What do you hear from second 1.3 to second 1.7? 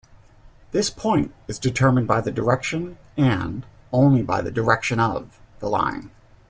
is